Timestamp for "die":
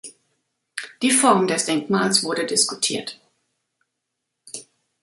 1.03-1.11